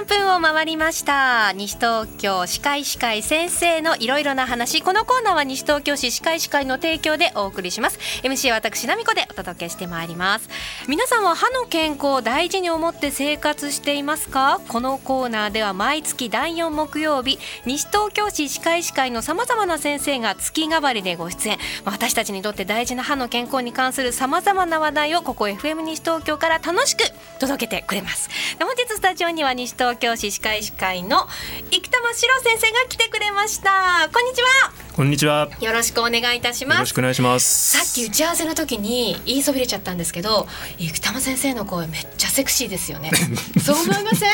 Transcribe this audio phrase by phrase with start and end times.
[0.00, 1.52] 13分を回りました。
[1.52, 4.80] 西東京歯科医師会先生のいろいろな話。
[4.80, 7.98] このコーナーは西東京市歯科医師会の提供でお送りします。
[8.22, 10.48] MC は私奈美子でお届けしてまいります。
[10.88, 14.62] 皆さんは歯の健康を大事に思って生活していますか？
[14.68, 21.58] このコーナーでは毎月第4木曜日西東京市歯科医師会のさまざまな先生が月替わりでご出演。
[21.84, 27.02] 私たちにとって大事な歯の健康に関するさまざまな話題をここ FM 西東京から楽しく
[27.38, 28.30] 届けてくれます。
[28.58, 31.26] 本日スタジオには西東京市歯科医師会の
[31.70, 34.08] 生玉史郎先生が来てくれました。
[34.12, 34.48] こんにちは。
[34.94, 35.48] こんにちは。
[35.60, 36.76] よろしくお願いいたします。
[36.76, 37.78] よろしくお願いします。
[37.78, 40.46] さっき打ち合わせの時に言いそびれちゃったんですけど
[40.78, 43.10] 生玉先生の声めっちゃセクシーですよね。
[43.64, 44.30] そう思いません？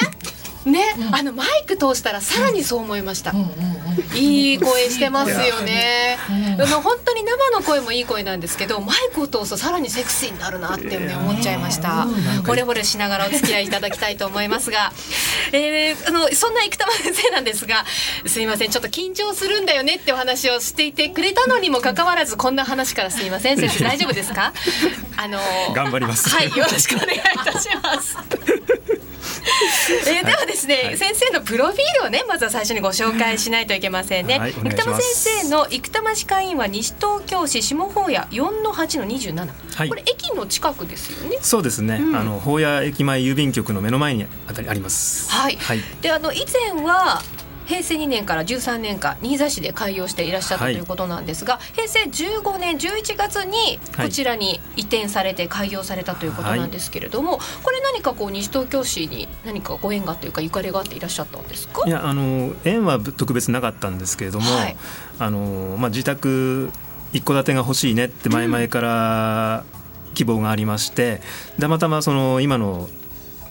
[0.66, 6.18] ね、うん、あのマイク通したらさらにそう思いました、うんうんうん、いい声してますよね、
[6.58, 12.06] うん、本当に生の声もいい声なんですけどマイクを通すとさらにセクシーになるなってね思っちゃいました。
[12.44, 14.92] 惚れ惚れしながらお付き合いいただきたいと思いますが、
[15.52, 17.84] えー、あのそんな生玉先生なんですが
[18.26, 23.58] すみませんちょっと緊張するんだよねってお話をしていてくれたのにもかかわらずこんな話からすみません。
[23.58, 24.52] 先生大丈夫ですか？
[25.16, 25.38] あの
[25.74, 26.28] 頑張ります。
[26.28, 28.16] はいよろしくお願いいたします
[30.06, 34.38] えー、ではですね、はい、先生のプロフィールをねまずは最初にご紹介しないといけませんね。
[34.38, 41.38] はい、生玉先生の生玉歯科医院は西東京市下法屋4の8の27、はい、これ駅の近くですよね。
[41.40, 41.96] そうですね。
[41.96, 45.30] うん、あの法屋駅前郵便局の目の前にあたりあります。
[45.30, 45.56] はい。
[45.56, 47.22] はい、であの以前は
[47.66, 61.82] 平成2年から13年間新座市で開業していらっしゃったということなんですが、はい、平成15年11月にこちらに移転されて開業されたということなんですけれども、はい、これ何かこう西東京市に何かご縁がというかゆかりがあっていらっしゃったんですか？
[61.86, 64.76] いやあの縁は特別なかったんですけれども、はい、
[65.18, 66.70] あのまあ、自宅
[67.12, 69.64] 一戸建てが欲しいねって前々から
[70.14, 71.20] 希望がありまして、
[71.56, 72.88] うん、たまたまその今の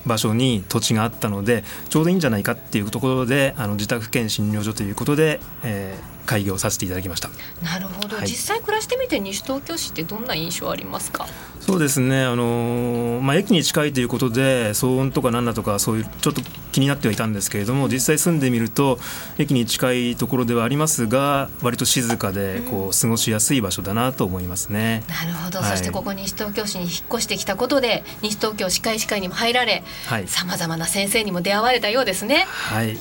[0.06, 7.30] 場所に土地があったのでちょうどいいんじゃないかっていうところであの自宅兼診療所ということで、えー、開業させていただきました。
[7.64, 11.28] なるほど、はい、実際暮らしてみて西東京市ってどんな印象ありますか？
[11.62, 12.24] そうですね。
[12.24, 16.42] あの、まあ、駅に近いということで騒音とか何だとかそういうちょっと
[16.72, 19.00] 気になってはいたんですけれども実際住んでみると
[19.40, 29.84] 駅に近いところではありますが割と静かでこう過ごしやすい場所だなと思いますね、うん、なるほど、はい、そしてここ西東京市に引っ越してきたことで西東京歯科医師会にも入られ
[30.28, 32.46] さまざまな先生にも出会われたようですね。
[32.48, 32.98] はい。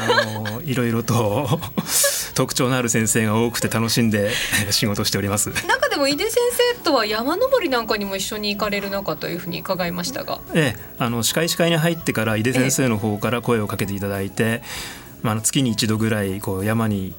[0.00, 1.60] あの いろいろと
[2.34, 4.30] 特徴のある先生が多くて楽しんで
[4.70, 5.50] 仕事しております。
[5.66, 6.36] 中でも井出先
[6.74, 10.40] 生とは山登りなんかにも一緒に行かれる中というふうに伺いましたが。
[10.54, 14.62] ええあの歯科医師会に入ってから井出先生の方から声をかけていただいて、
[15.22, 17.12] まあ、月に一度ぐらいこう山に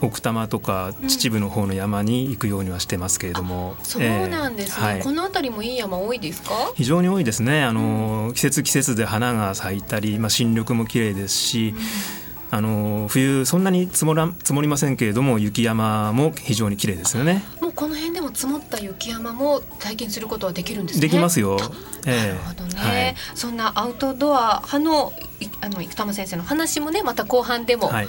[0.00, 6.72] 奥多摩とか秩父の方の山に行くようにはしてますけれども、うん、そうなんですね、えーはい、この辺りもいい山多いですか？
[6.74, 7.62] 非常に多いですね。
[7.62, 12.21] あの、うん、季節季節で花が咲いたり、まあ、新緑も綺麗ですし、うん
[12.54, 17.42] あの冬そんなに積もら積もりませんけれども雪山も非常に綺麗ですよね。
[17.62, 21.56] もうこの辺でも積もった雪山も体験することはできるんです、ね、できますよ。
[22.04, 25.14] えー、なるほどね、はい、そんなアウトドア派の
[25.62, 28.08] あの生玉先生の話もねまた後半でも、はい、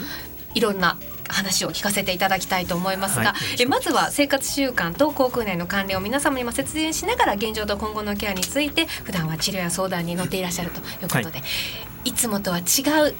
[0.55, 0.97] いろんな
[1.29, 12.63] 話を聞かせていただきたいと思いますが、はい、えまずは生活習慣と口腔内の関連を皆様にも説明しながら現状と今後のケアについて普段は治療や相談に乗っていらっしゃるということで、はい、いつもとは違う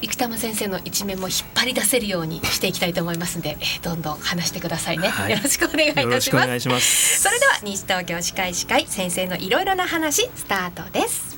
[0.02, 7.20] 生玉先生の一面も引っ張り出せるようにしていきたいと思いますので、えどんどん話してくださいね、はい、よろしくお願いいたします。
[7.20, 11.34] それでは西東京歯科医師会先生のいろいろな話スタートです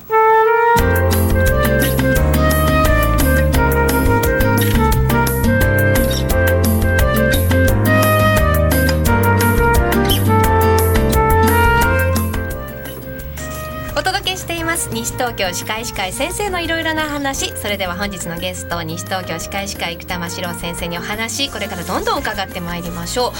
[14.87, 14.95] ます。
[14.95, 17.55] 西東京歯科医師会先生のいろいろな話。
[17.57, 23.31] それでは本日のゲスト西東京歯科医師会生玉史郎先生にお話これからどんどん伺ってまいりましょう。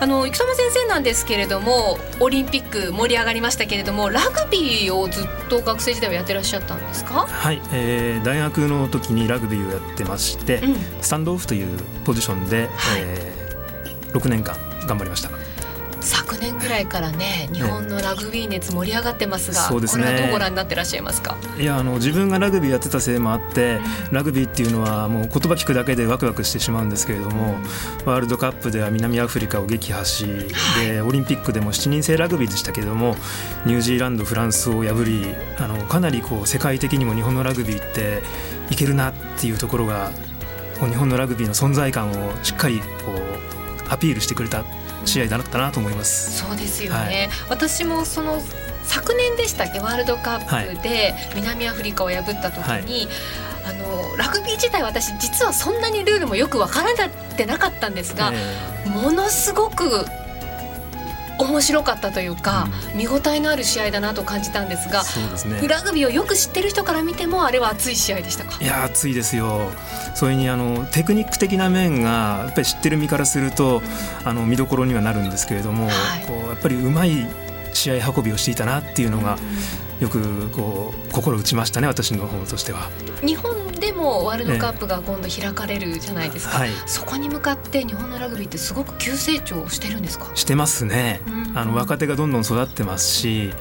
[0.00, 7.26] あの生玉先生なんですけれどもオリンピック盛り上がりましたけれどもラグビーをずっと学生時代はやってらっしゃったんですか？
[7.28, 14.56] はい、えー、大学の時にラグビーをやってまして、うん、スタンドオフというポジションで、はい、えー、6年間
[14.86, 15.30] 頑張りました
[16.24, 21.36] 昨年ぐらいからね日本のラグビー熱盛り上がってますが、そうですね、これはどうご覧になってらっしゃいますか？
[21.58, 23.78] いやあの自分がラグビーやってたせいもあって、
[24.10, 27.56] ラグビーっていうのはもう言葉聞くだけでワクワクしてしまうんですけれども、
[28.06, 30.26] ワールドカップでは南アフリカを撃破し、
[30.80, 33.16] でオリンピックでも7人制ラグビーでしたけれども
[33.66, 38.22] ニュージーランドフランスを破りあのかなりこう世界的にも日本のラグビーって
[38.70, 40.10] いけるなっていうところが
[40.80, 44.64] 日本のラグビーの存在感をしっかりこうアピールしてくれた
[45.06, 46.38] 試合だったなと思います。
[46.38, 48.40] そうですよね、はい、私もその
[48.84, 53.08] 昨年でしたっけワールドカップで南アフリカを破った時に、はい、
[53.64, 60.04] あのラグビー自体私実はそんなにルールもよく分からってなかったんですが、えー、ものすごく
[61.44, 68.58] 面白かったというか、うん、見応えのある試合だなと感じたんですがそうです、ね、ラグビーをよく知ってる人から見てもあれは熱い試合でしたか？
[68.62, 69.70] いや熱いですよ。
[70.14, 73.82] それにあのテクニック的な面がやっぱり知ってる身からすると、
[74.22, 75.90] うん、あの見どころにはなるんですけれども、は
[76.22, 77.26] い、こうやっぱりうまい
[77.72, 79.36] 試合運びをしていたなっていうのが、
[80.00, 82.88] よくこう心打ちましたね私の方としては。
[83.26, 83.52] 日本
[83.84, 90.30] でもワールドカップが今度開かれるじゃないですか、はい、そこに向かって日本のラグビーってすごく急成長してるんですか？
[90.34, 91.20] してますね、
[91.54, 93.52] あの若手がどんどん育ってますし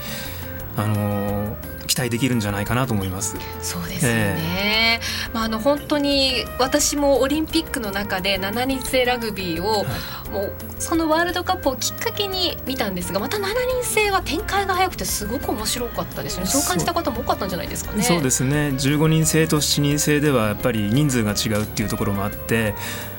[0.77, 3.35] あの期待できるんじゃないかなと思います。
[3.61, 4.99] そうですよね。
[4.99, 13.43] えー、まああの本当に私もオリンピックの中で7人制ラグビーを、はい、もうそのワールドカップをきっかけに見たんですが、また7
[13.81, 16.45] 人制は展開が早くてすごく面白かったですね。
[16.45, 18.03] そう感じた方も多かったんじゃないですかね。
[18.03, 18.69] そうですね。
[18.69, 22.73] 15人制と7人制ではやっぱり人数が違うっていうところもあって。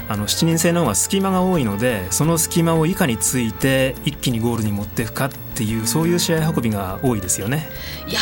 [0.08, 7.68] あの7人制の方が隙間が多いのでその隙間をいかについて一気にゴールに持っていくかっていうそういう試合運びが多いですよね。
[8.06, 8.20] や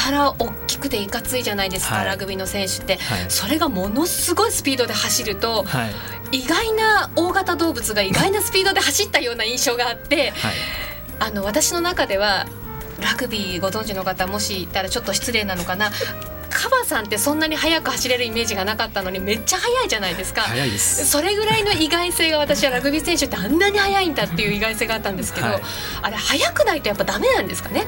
[0.00, 5.86] たら大きくていかついじゃないですか、はい、ラグビーの選手って、はい、それがものすごいスピードで走ると、は
[6.32, 10.32] い、意外な大型動物が意外なスピードで走ったような印象があって、
[11.18, 12.46] あの私の中では
[13.02, 15.90] ラグビーご存知の方もしいたらちょっと失礼なのかな。
[16.50, 20.42] カバさんってそんなに速く走れるイメージがなかったのにめっちゃ速いじゃないですか。
[20.82, 25.62] それぐらいの意外性が私はラグビー選手ってあんなに速いんだっていう意外性があったんですけど、 はい、
[26.02, 27.86] あれ速くないとやっぱダメなんですかね？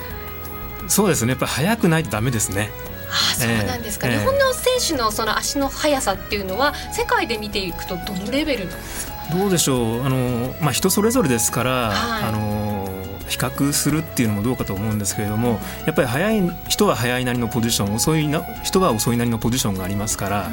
[0.88, 1.30] そうですね。
[1.30, 2.70] やっぱ速くないとダメですね。
[3.08, 9.12] あそうなんですか、えー、日本の選手のその足の速さっていうのは世界で見ていくとどのレベルなんですか？
[9.36, 10.04] どうでしょう。
[10.04, 12.88] あの、まあ、人それぞれですから、はい、あの
[13.28, 20.50] 比較するっていうのもどうかと思うんですけれどもやっぱり速い人は速いなりのポジション遅いな人は遅いなりのポジションがありますから。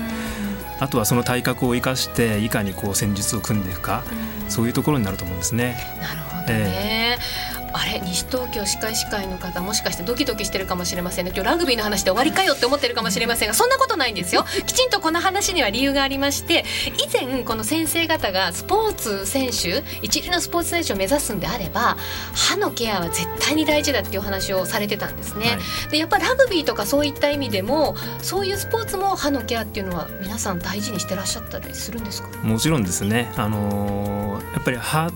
[0.82, 4.02] あとはその体格を生かしていかにこう戦術を組んでいくか、
[4.48, 5.78] そういうところになると思うんですね。
[6.00, 7.49] なるほどね、えー
[7.80, 8.02] あれ？
[8.02, 11.32] 西東京歯科医師会の方もしかしてドキドキしてるかもしれませんね。
[11.34, 14.44] 今日ラグビーの話で終わりかよって思ってるかもしれませんがそんなことないんですよ。
[14.66, 16.66] きちんとこの話には理由がありまして
[16.98, 21.98] 以前この先生方がスポーツ選手一流のスポーツ選手を目指すんであれば
[22.34, 25.54] 歯のケアは絶対に大事だっていう話をされてたんですね、は
[25.88, 32.30] い、でやっぱラグビーとかそういった意味でもそういうスポーツも歯のケアっていうのは皆さん大事にしてらっしゃったりするんですか？
[32.40, 33.32] もちろんですね。
[33.38, 35.12] あのー、やっぱり歯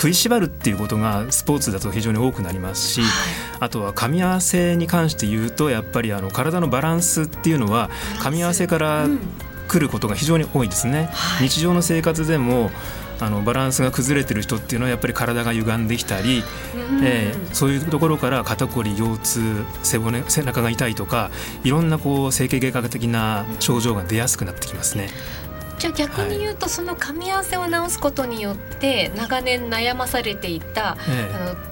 [0.00, 3.10] 食いしばるっていうことがスポーツだと非常に多くなりますし、はい、
[3.60, 7.90] あとは噛み合わせに関して言うとやっぱりあの体のバランスっていうのは
[8.22, 9.06] 噛み合わせから
[9.68, 11.10] 来ることが非常に多いですね。
[11.12, 12.70] はい、日常の生活でも
[13.20, 16.42] あのバランスが崩れてる人っていうのはやっぱり体が歪んできたり、
[17.04, 21.30] えー、そういうところから肩こり腰痛背骨背中が痛いとか
[21.62, 25.10] いろんなこう整形外科的な症状が出やすくなってきますね。
[25.80, 31.69] じゃあ逆に言うと、その噛み合わせを直すことによって長年悩まされていた、ええ、あの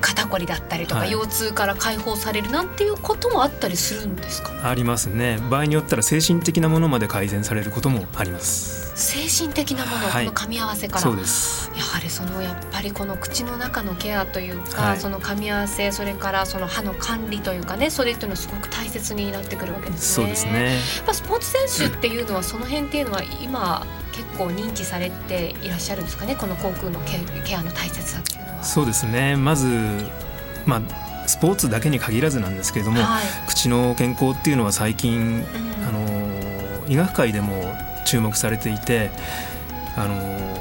[0.00, 4.68] 肩こりだったりとか、腰痛から解放されるなんていうこともあったりするんですか？
[4.68, 5.38] ありますね。
[5.50, 8.80] 場合によったら精神的なものまで改善されることもあります。
[8.96, 11.00] 精神的なもの、はい、この噛み合わせから。
[11.00, 11.70] そうです。
[11.74, 20.24] やはりそのやっぱりこの口の中のケアというか、はい、その噛み合わせそれからその歯の管理というかねそれっていうのはすごく大切になってくるわけですね。
[20.24, 20.76] そうですね。
[21.06, 26.36] やスポーツ選手っていうのはその辺っていうのは今結構認知されていらっしゃるんですかね？
[26.36, 28.39] この口腔のケケアの大切さって。
[28.62, 29.36] そうですね。
[29.36, 29.66] まず
[30.66, 30.82] まあ
[31.26, 35.44] スポーツだけに限らずなんですけれども、はい、口の健康っていうのは最近、うん、
[35.88, 37.72] あの医学界でも
[38.04, 39.10] 注目されていて
[39.96, 40.60] あの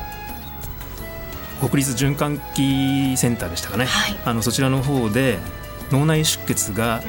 [1.59, 5.39] 国立循環器センターでしたかね、はい、あのそちらの方で
[5.91, 7.01] 脳内出血が、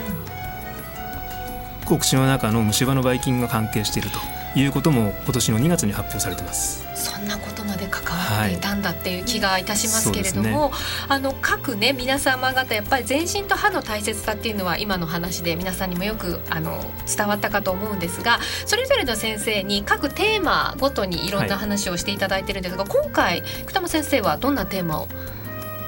[1.90, 4.18] うん、口の中の虫歯のばい菌が関係していると
[4.58, 6.86] いうことも今年の2月に発表されてます。
[6.94, 7.59] そんなこと
[7.90, 10.76] 関わっていたんだっていう気がいたしますけれども、はいね、
[11.08, 25.08] あの各ね皆様方やっぱり全身と歯の大切さっていうのは今の話で皆さんにもよくあの伝わったかと思うんですがそれぞれの先生に各テーマごとにいろんな話をしていただいてるんですが、はい、今回久玉先生はどんなテーマを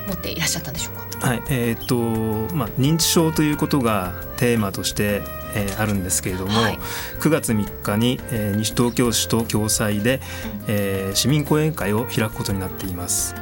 [0.09, 1.28] 持っていらっしゃったんでしょうか？
[1.28, 5.23] はいえー、っとまあ、認知症ということがテーマとして
[5.54, 6.78] えー、あるんですけれども、はい、
[7.21, 10.21] 9月3日に、えー、西東京市と共催で、
[10.66, 13.35] えー、市民講演会を開くことになっています。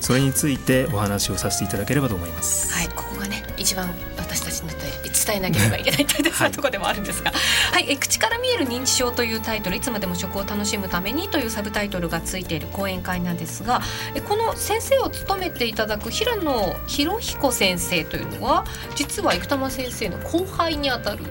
[0.00, 2.72] それについてお話をさせていただければと思います。
[2.72, 13.80] はい、ここがね一番私たちにとって伝えなければいけない大切なところでもあるんですが、はい、はい、え口から見える認知症というタイトルいつまでも食を楽しむためにというサブタイトルがついている講演会なんですが
[14.14, 21.24] えこの先生を務めていただく平野博彦先生というのは実は生玉先生の後輩にあたる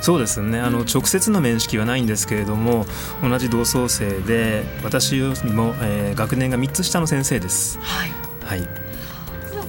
[0.00, 0.60] そうですね。
[0.60, 2.86] あの直接の面識はないんですけれども
[3.22, 7.78] 同じ同窓生で私よりも、えー、学年が3つ下の先生です。
[7.80, 8.12] はい、
[8.44, 8.68] はい。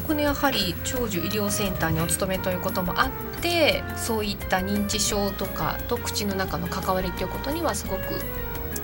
[0.08, 8.02] このやはり長寿医療センターにお勤めということもあってそういった認知症とかと口の中の関わりということにはすごく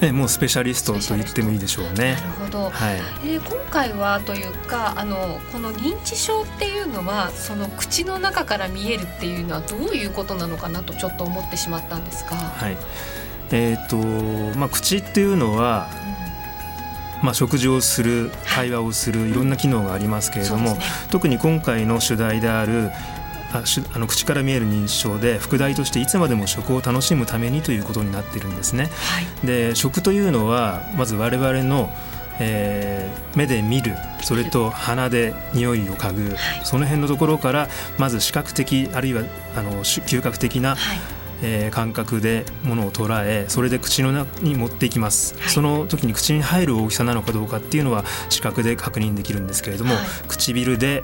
[0.02, 2.16] えもうスペシャリストと言ってもいいでしょうね。
[2.16, 2.70] なるほど。
[2.70, 12.36] はい、え今回はというかあのこの認知症っていうのはその口の中から見えるっていうのはどういうことなのかなとちょっと思ってしまったんですが。
[12.36, 12.78] はい。
[13.52, 15.88] えっ、ー、とまあ口っていうのは、
[17.24, 22.92] まあ、食事をする会話をするいろんな機能がありますけれども、ね、特に今回の主題である
[23.60, 28.86] ああの口から見える認知症で副題としていつまでも食を楽しむためにということになっているんですね。
[28.86, 31.90] はい、で食というのはまず我々の
[32.38, 39.24] えー、目で見るそれと鼻で匂いを嗅ぐ、はい、その辺のところからまず視覚的あるいは
[39.56, 51.04] あの嗅覚的な、はいえー、感覚でものを捉えそれで口の中に持っていきます、はい、その時に口に入る大きさなのかどうかっていうのは視覚で確認できるんですけれども、はい、唇で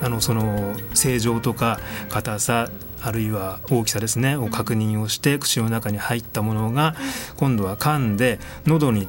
[0.00, 1.78] あのその正常とか
[2.08, 2.68] 硬さ
[3.04, 6.94] あるいは大きさですねを確認をして口の中に入ったものが
[7.36, 9.06] 今度は噛んで喉に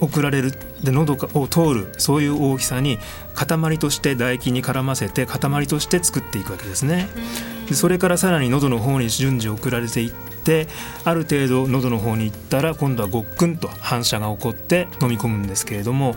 [0.00, 0.52] 送られる
[0.82, 2.98] で喉を通るそういう大きさに
[3.34, 7.08] 塊として唾液に絡ませて塊として作っていくわけですね。
[7.68, 10.68] でそれからさらに喉の方に順次送られていって
[11.04, 16.12] ある程度喉の方に行ったら今度はごっくんと反射が起こって飲み込むんですけれども、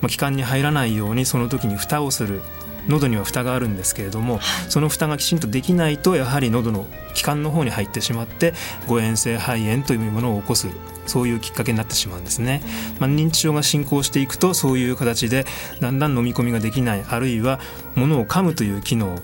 [0.00, 2.40] まあ、気管に入らないようにその時に蓋をする。
[2.86, 8.52] 喉には蓋があるんですけれどもその蓋がきちんとできないとやはり喉の気管の方に入ってしまって
[8.86, 10.68] 誤嚥性肺炎というものを起こす
[11.06, 12.62] そういうきっかけになってしまうんですね、
[12.98, 15.44] まあ、認知症が進行していくとそういう形で
[15.80, 17.60] だんだん飲み込みができないあるいは
[17.94, 19.18] 物を噛むという機能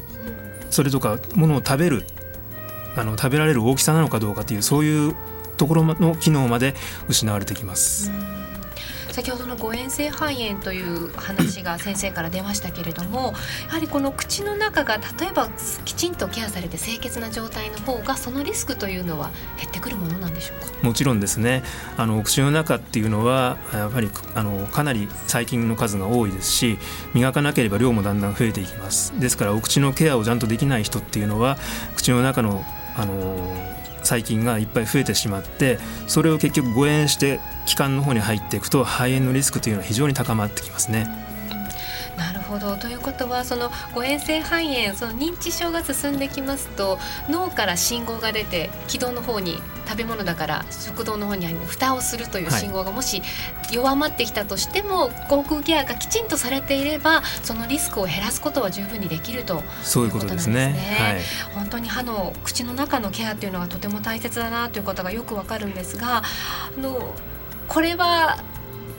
[0.70, 2.04] それとか物を食べる
[2.96, 5.14] あの食べられる大きさなのかどうかというそういう
[5.56, 6.74] ところの機能まで
[7.08, 8.10] 失われてきます。
[9.10, 13.34] 先ほどの誤嚥性肺炎という話が先生から出ましたけれども
[13.66, 15.48] やはりこの口の中が例えば
[15.84, 20.66] きちんとケアされて清潔な状態の方がそのリスクというのは減ってくるものなんでしょうか？
[20.82, 21.62] もちろんですね。
[21.96, 26.78] あの口の中っていうのはやっぱりあのかなり細菌の数が多いですし
[27.14, 29.18] 磨かなければ量もだんだん増えていきます。
[29.18, 31.58] ですからお口のケアをちゃんとできない人っていうのは
[31.96, 32.64] 口の中の
[32.96, 41.19] あの細菌がいっぱい増えてしまってそれを結局誤嚥して気管の方に入っていくと肺炎のリスクというのは非常に高まってきますね。
[42.50, 42.76] ほど。
[42.76, 53.22] ということはその誤嚥性肺炎その認知症が進んできますと脳から信号が出て気道の方に食べ物だから食道の方に蓋をするという信号がもし
[53.72, 60.76] 弱まってきたとしても、はい、口腔ケアがきちんとされていればそのリスクを減らすことは十分にできるとそういうことですね。
[60.98, 61.20] はい、
[61.54, 67.14] 本当に歯の口の中のケアというのがとても大切だなということがよくわかるんですがあの
[67.68, 68.38] これは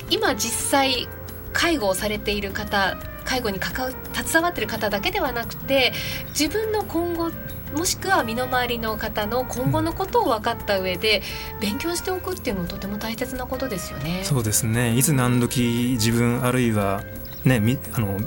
[0.09, 1.07] 今実際
[1.53, 5.93] 介護をされている方介護に関わ携わってる方だけではなくて
[6.29, 7.31] 自分の今後
[7.75, 11.21] もしくは身の回りの方の今後のことを分かった上で
[11.61, 14.21] 勉強しておくっていうのもとても大切なことですよね。
[14.23, 17.03] そうですねいつ何時自分あるいは
[17.45, 18.19] ねみあの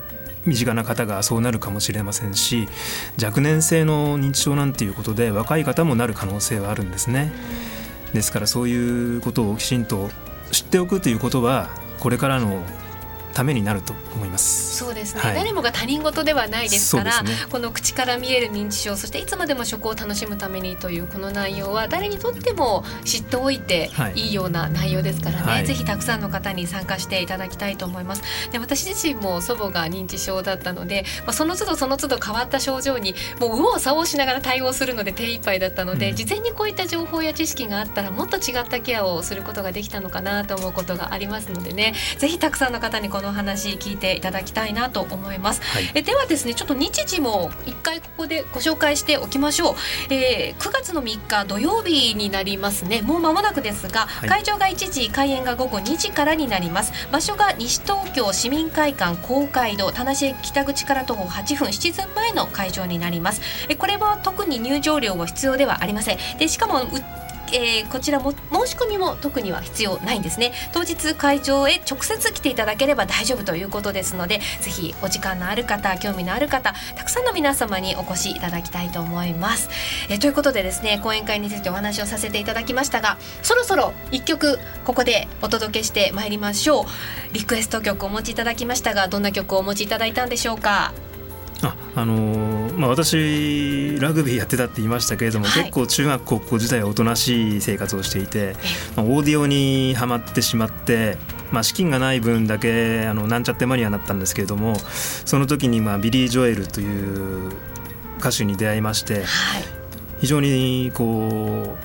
[0.46, 2.68] 身近な方がそうなるかもしれませんし
[3.22, 7.32] 若年性の認知症なんていうことで若い方もなる可能性はあるんですね。
[8.12, 10.08] ですからそういうことをきちんと
[10.52, 12.62] 知っておくということはこれからの
[13.34, 14.76] ためになると思います。
[14.76, 24.24] そうですね、はい、誰もが他人事ではないですから、ね、この口から見える認知症そしていつまでも食を楽しむためにというこの内容は誰にとっても知っておいてい。
[24.28, 28.22] いような内容ですからね、はい、ぜひたくさんの方に参加していただきたいと思います。
[28.50, 41.94] で私自身も祖母が認知症だったので、まあ、その都度その都度変わった症状にもう右往左往しながら対応するので手一杯だったので、うん、事前にこういった情報や知識があったらもっと違ったケアをすることができたのかなと思うことがありますのでね。
[42.18, 49.74] ぜひたくさんの方にこの話聞いていただきたいなと思います、はい、えではですねちょっと日時も一回ここでご紹介しておきましょう、
[50.12, 53.02] えー、9月の3日土曜日になりますね。
[53.02, 56.92] もう間もなくですが、はい、会場が1時開演が午後2時からになります。
[57.10, 63.40] 場所が西東京市民会館公会堂田無駅北口から徒歩8分7分前の会場になります。
[63.68, 66.18] えこれは特に入場料は必要ではありません。
[66.38, 66.82] でしかも
[67.54, 70.52] えー、こちらも申し込みも特には必要ないんですね。
[70.72, 79.68] 当日会場へ直接来ていただければ大丈夫ということですのでぜひお時間のある方興味のある方たくさんの皆様にお越しいただきたいと思います、
[80.10, 86.84] えー、ということでですね講演会についてお話をさせていただきましたがそろそろ一曲ここでお届けしてまいりましょう。
[87.32, 90.92] リクエスト曲お持ちいただきましたがどんな曲をお持ちいただいたんでしょうか？
[91.64, 98.54] ああのー、まあ、私ラグビーやってたって言いましたけれども、はい、結構中学高校時代はおとなしい生活をしていて、
[98.96, 101.16] まあ、オーディオにはまってしまって、
[101.52, 104.76] まあ、資金がない分だけあのなんちゃってマニアになったんですけれども
[105.24, 107.52] その時にまあビリー・ジョエルという
[108.18, 109.24] 歌手に出会いまして、はい、
[110.20, 111.76] 非常にこ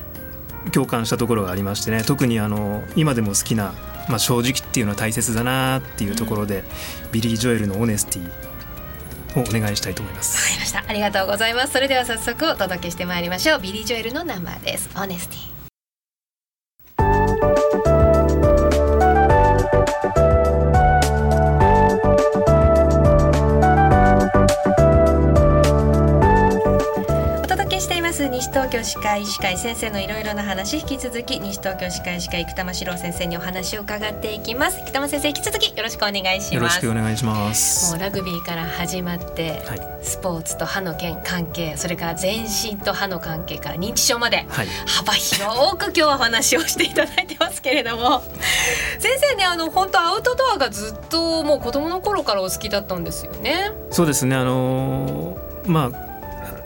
[0.66, 3.72] う共感したところがありましてね特にあの今でも好きな、
[4.08, 6.64] まあ、正直っていうのは大切だなっていうところで、
[7.04, 8.30] うん、ビリー・ジョエルの「オネスティ」
[9.36, 10.36] をお願いしたいと思います。
[10.36, 10.84] わかりました。
[10.86, 11.72] ありがとうございます。
[11.72, 13.60] それでは早速お届けしてまいりましょう。
[13.60, 14.90] ビリー・ジョエルのナンバーです。
[14.96, 15.49] オネスティ。
[28.30, 34.78] 西東京歯科医師会先生のいろいろな話引き続き西東京歯科医師会生玉史郎先生にお話を伺っていきます。
[34.86, 36.54] 生玉先生引き続きよろしくお願いします。
[36.54, 37.90] よろしくお願いします。
[37.90, 48.22] もうラグビーから始まって、はい、スポーツと歯の件関係それから全身と歯の関係から認知症まで、はい、幅広く今日はお話をしていただいてますけれども。
[49.00, 53.72] 先生ねあの本当アウトドアがずっともう子供の頃からお好きだったんですよね。
[53.90, 56.09] そうですねあのー、まあ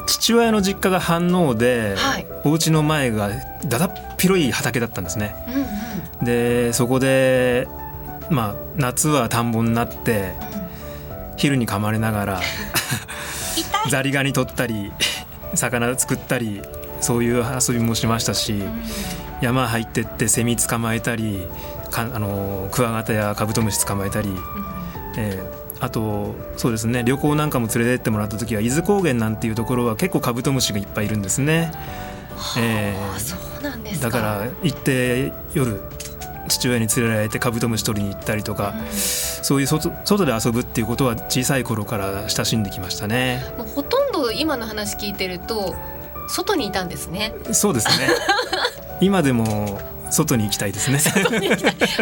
[0.06, 3.30] 父親の実家が飯能で、はい、お家の前が
[3.66, 5.34] だだっ広い畑だったんですね。
[5.48, 5.54] うん
[6.20, 7.68] うん、でそこで、
[8.30, 10.32] まあ、夏は田んぼになって、
[11.32, 12.40] うん、昼に噛まれながら
[13.90, 14.92] ザリガニ取ったり
[15.54, 16.62] 魚作ったり
[17.02, 18.82] そういう遊びもしましたし、うん、
[19.42, 21.46] 山入ってってセミ捕まえたり
[21.90, 24.38] かあのクワガタやカブトムシ捕まえたり、うん、
[25.18, 31.72] えーあとそうですね旅行なんかも連れてってもらった時は伊豆高原なんていうところは結構カブトムシがいっぱいいるんですね。
[32.58, 35.80] えー、そうなんですだから行って夜
[36.48, 43.44] 父親に連れられてカブトムシ取りに行ったりとか、うん、そういう外外で遊ぶっていうことは小さい頃から親しんできましたね。
[43.58, 45.76] もうほとんど今の話聞いてると
[46.28, 47.34] 外にいたんですね。
[47.52, 48.08] そうですね。
[49.00, 50.98] 今でも外に行きたいですね。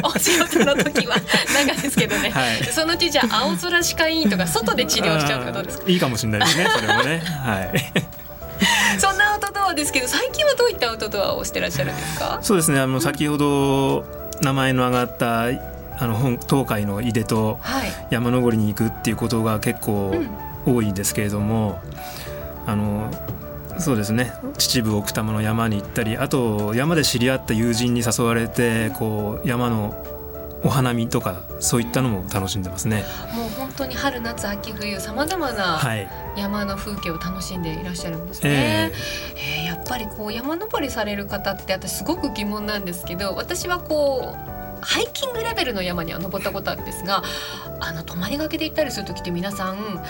[0.03, 1.17] お仕事の時は
[1.55, 2.31] 長ですけどね。
[2.31, 5.85] はい、そのうちじゃ青空歯科医院とか外で治療しちゃうかどうですか？
[5.89, 6.67] いいかもしれないですね。
[6.75, 7.19] それもね。
[7.19, 7.93] はい。
[8.99, 12.39] そんなアウトドアですけど最近はどういったアウトドアをしてらっしゃるんですか？
[12.43, 12.81] そうですね。
[12.81, 14.05] あの先ほど
[14.43, 15.45] 名前の挙がった
[15.99, 17.59] あの本東海の井出と
[18.11, 20.15] 山登りに行くっていうことが結構
[20.67, 21.81] 多いんですけれども、
[22.67, 23.11] うん、あの
[23.79, 29.95] そうですね秩父奥多摩の山に行ったりあと山で知り合った友人に誘われてこう山の
[30.65, 33.05] お花見とかそういったのも楽しんでますね。
[33.35, 35.81] もう本当に春夏秋冬さまざまな
[36.37, 38.93] 山の風景を楽しんでいらっしゃるんですね。
[39.35, 47.23] えー、えー、やっぱりこう山登りされる方って私すごく疑問なんですけど私はこうハイキングレベルの山には登ったことあるんですが
[47.81, 50.03] あの泊まりがけで行ったりする時って皆さん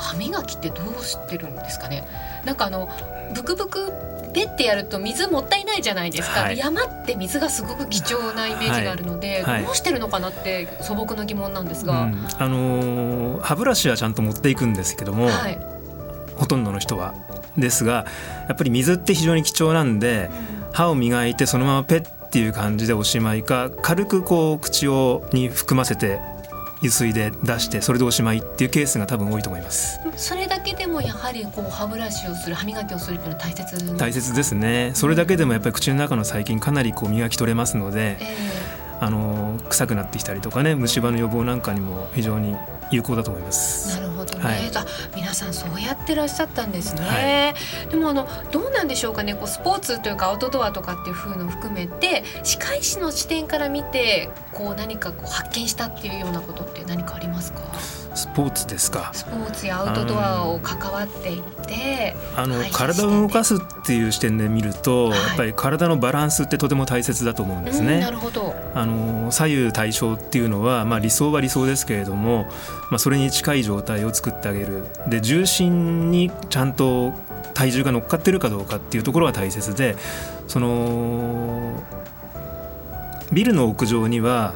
[0.00, 2.06] 歯磨きってどうしてるんですかね？
[2.44, 2.88] なんかあの
[3.34, 3.92] ブクブク
[4.32, 15.58] でってやると水もったいないじゃないですか、はい、山って水がすごく貴重なイメージがあるので、はい、どうしてるのかなって素朴な疑問なんですが、うん、あのー、歯ブラシはちゃんと持っていくんですけども、はい、
[16.36, 17.14] ほとんどの人は
[17.58, 18.06] ですが
[18.48, 20.30] やっぱり水って非常に貴重なんで、
[20.66, 26.18] うん、歯を磨いてそのままペッっていう感じでおしまいか軽くこう口をに含ませて
[26.82, 30.00] 油水で出してそれでおしまいっていうケースが多分多いと思います。
[30.16, 34.90] それだけでもやはりこう歯ブラシをする歯磨きをするっていうのは大切大切ですね。
[34.94, 42.56] それだけでもやっぱり口の中の細菌かなりこう磨き取れますので、えー、あの臭くなってきたりとかね虫歯の予防なんかにも非常に
[42.92, 43.98] 有効だと思います。
[43.98, 44.44] なるほどね。
[44.44, 47.02] はい、あ皆さんそうやってらっしゃったんですね。
[47.02, 49.34] はい、でもあのどうなんでしょうかね。
[49.34, 57.60] こうスポーツというかアウトドアとかっていう風の含めて歯科医師の視点から見てこう何かこう発見したっていうようなことって何かありますか？
[58.14, 59.10] スポーツですか。
[59.14, 68.00] スポーツやアウトドアを関わっていってあの体を動かすっていう視点で見ると、はい、やっぱり体のバランスってとても大切だと思うんですね。
[68.00, 68.54] なるほど。
[68.74, 72.44] あの左右対称っていうのは、まあ、理想は理想ですけれども、
[72.90, 74.84] まあ、それに近い状態を作ってあげる。
[75.08, 77.12] で重心にちゃんと
[77.54, 79.96] 体重が乗っかってるかどうかっていうところが大切で
[80.48, 81.82] その
[83.32, 84.54] ビルの屋上には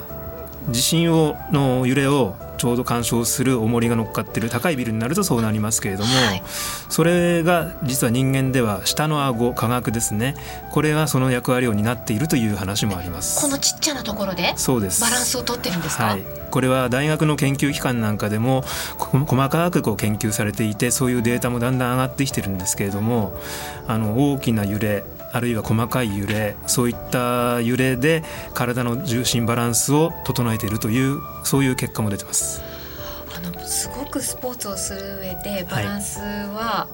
[0.70, 6.42] 地震をの揺れをちょうど干渉する重りが乗っかってる高いビルになるとそうなりますけれども、はい、
[6.88, 10.34] それが実は人間では下の顎科学ですね。
[10.70, 13.40] これがその役割を担っているという話もあります。
[13.40, 15.02] このちっちゃなところでそうです。
[15.02, 18.64] バランスをとってるんですか、はい、これは大学の研究機関なんかでも
[18.98, 23.32] 細かくこう研究されていてそういうデータもだんだん上がってきてるんですけれども
[23.86, 28.22] あの大きな揺れあるいは細かい揺れそういった揺れで
[28.54, 32.62] 体の重心バランスを整えているというそういう結果も出てます。
[33.36, 36.88] あのすごくスポーツをする上でバランスは、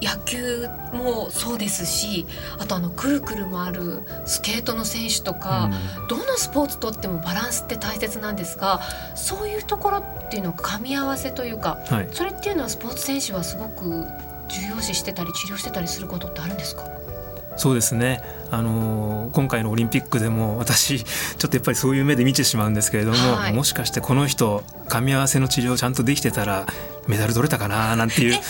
[0.00, 2.26] 野球もそうですし
[2.58, 8.80] あとあのくるくるもあるスケートの選手とか、うん、どのスポーツとってもバランスって大切なんですが
[9.14, 14.04] そういうところっていうの噛み合わせというか、はい、それっていうのはスポーツ選手はすごく
[14.48, 16.82] 重要視してたり治療してたりすることってあるんですか？
[17.56, 18.20] そうですね。
[18.50, 26.66] あの今回のオリンピックでも私ちょっとやっぱりそういう目で見てしまうんですけれども、はい、もしかしてこの人噛み合わせの治療ちゃんとできてたら
[27.06, 27.96] メダル取れたかな？
[27.96, 28.34] なんていう。
[28.34, 28.42] 本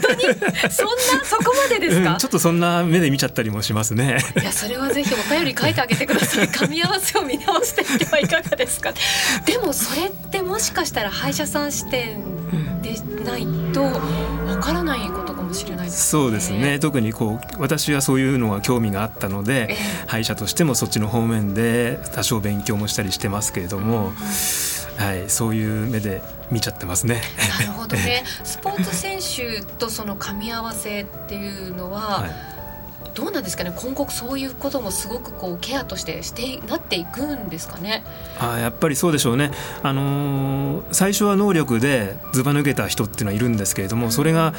[0.00, 0.22] 当に？
[0.70, 4.18] そんなそこまでですか、うん、ちょっとそんな目で見ちゃったりもしますね。
[4.40, 6.48] いやそれはぜひお便り書いてあげてください。
[6.48, 8.92] 噛み合わせを見直してみてはいかがですか？
[9.46, 12.22] でもそれってもしかしたら歯医者さん視点
[12.82, 15.34] でないとわからないこと
[15.96, 16.78] そうですね。
[16.78, 24.14] 特にこう私はそういうのが興味があったので、えー、歯医者としてもそっちの方面で多少勉強もしたりしてますけれども、うん、
[25.04, 27.22] はい、そういう目で見ちゃってますね。
[27.58, 28.24] なるほどね。
[28.44, 32.55] スポーツ選手とその噛み合わせっていうのは、はい
[33.16, 33.72] どうなんですかね？
[33.74, 38.04] 今後そういうこともすごくこうケアとしてしてなっていくんですかね？
[38.38, 39.50] あやっぱりそうでしょうね、
[39.82, 44.52] あのー、最初は能力でずば抜けた人っていうのはいるんですけれども、それが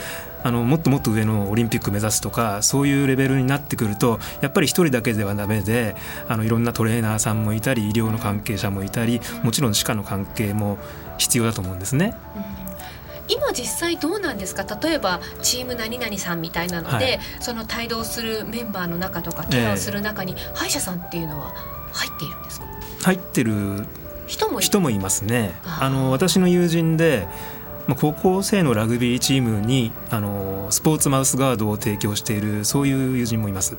[0.43, 5.95] あのもっともっと上のオリンピック目指すとかそういうレベルになってくるとやっぱり一人だけではダメで
[6.27, 10.79] あのいろんなトレーナーさんもいたり医療の関係者もいたりもちろん歯科の関係も
[11.19, 12.15] 必要だと思うんですね。
[12.61, 12.66] うん
[13.27, 14.63] 今実際どうなんですか？
[14.81, 21.53] 例えばチーム何々さんみたいなので、はい、その帯同するメンバーの中とかケアをする中に、えー、歯医者さんっていうのは
[21.91, 22.65] 入っているんですか？
[23.03, 23.85] 入ってる
[24.27, 25.53] 人も人もいますね。
[25.63, 27.27] あの私の友人で
[27.99, 33.77] 高校生のラグビーチームにあのスポーツマウスガードを提供しているそういう友人もいます。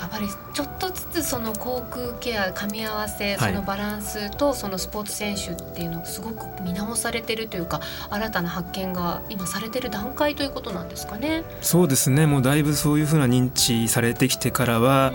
[0.00, 11.44] やっぱりちょっとずつその航空ケア噛み合わせ、そのバランスとそのスポーツ選手っていうのがすごく見直されてるというか新たな発見が今されてる段階ということなんですかね。
[11.62, 12.26] そうですね。
[12.26, 15.12] もうだいぶそういうふうな認知されてきてからは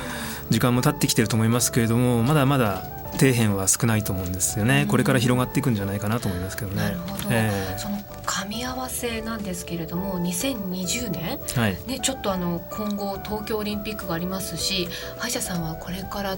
[0.50, 6.82] 時間も経ってきてると思いますけれどもまだまだ底辺は少ないと思うんですよね、これから広がっていくんじゃないかなと思いますけどね。
[6.82, 7.98] なるほど、えー、その
[8.32, 16.38] 噛み合わせなんですけれども2020年、はい、ね、ちょっとあの今後東京オリンピックがありますし歯医者さんはこれから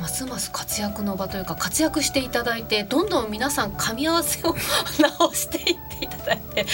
[0.00, 4.54] ますます活躍の場というか活躍していただいてどんどん皆さん噛み合わせを
[5.18, 5.64] 直していっ
[5.98, 6.66] ていただいて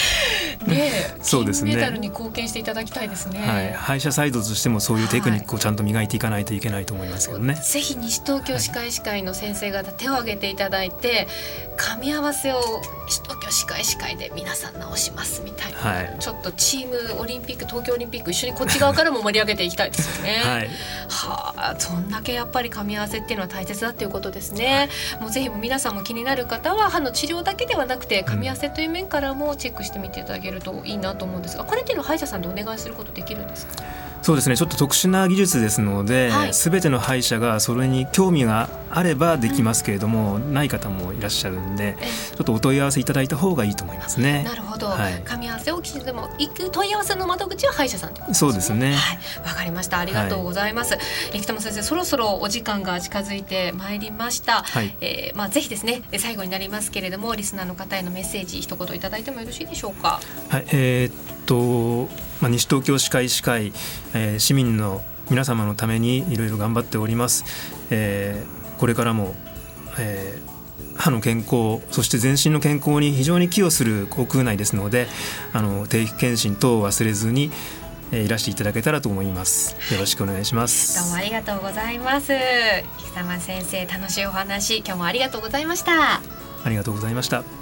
[0.67, 0.91] ね
[1.23, 1.71] そうですね。
[1.71, 11.29] 金メダルに貢献していただきたいですね、はい、歯医者サイドとしてもそういうテクニックをちゃんと磨いていかないといけないと思いますけどね、はい、ぜひ西東京歯科医師会の先生方手を挙げていただいて
[11.77, 12.61] 噛み合わせを
[13.07, 13.22] 西
[13.53, 20.69] 東京歯科医師会で皆さん直しますみたいな、はい、ちょっとチームオリンピック東京オリンピック一緒にこっち側からも盛り上げていきたいですよね。
[21.09, 24.89] はあそんだけやっぱり噛み合わせっていうのは大切だっていうことですね。
[25.13, 33.85] はい、もうぜひ皆さんも気になる方は歯の治療だけではなくて噛み合わせという面からもチェックしてみていただけるといいなと思うんですがこれっていうのは歯医者さんでお願いすることできるんですか？
[34.23, 41.97] そうですねちょっと特殊な技術ですので、はい、全ての歯医者がそれに興味があればできますけれども、うん、ない方もいらっしゃるんで
[42.37, 44.45] ちょっとお問い合わせいただいた方がいいと思いますね。
[44.45, 48.95] なるほど、はい、噛み合わせをきちんとも行く問い合わせの窓口は歯医者さん、ね、そうですね。
[48.95, 49.99] はい、わかりました。
[49.99, 50.95] ありがとうございます。
[50.95, 51.01] は
[51.35, 54.63] い、北間先生、そろそろお時間が近づいてまいりました。
[54.63, 60.21] はい、えー、まあぜひですね、最後になりますけれども、リスナーの方へのメッセージ一言いただいてもよろしいでしょうか？
[60.49, 62.09] はい、えー、っと、
[62.43, 63.73] まあ西東京歯科医師会、
[64.15, 65.01] えー、市民の
[65.31, 67.45] 皆様のためにいろいろ頑張っております。
[67.91, 69.35] えー、これからも、
[69.99, 70.53] えー
[70.95, 75.07] 歯の健康そして全身の健康に非常に寄与する航空内ですので
[75.55, 77.51] あの定期検診等を忘れずに
[78.13, 79.75] いらしていただけたらと思います。
[79.93, 81.01] よろしくお願いします。
[81.01, 82.35] どうもありがとうございます。
[82.99, 86.21] 菊玉先生楽しいお話今日もありがとうございました。
[86.65, 87.62] ありがとうございました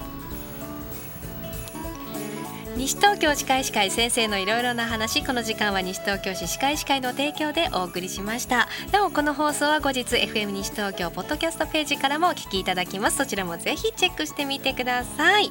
[2.77, 8.69] 西東京歯科医師会先生のいろいろな話この時間は西東京市歯科医師会の提供でお送りしました。
[8.93, 13.19] なおこの放送は後日 FM 西東京ポッドキャストページからもお聞きいただきます。
[13.19, 15.51] そちらもぜひチェックしてみてください。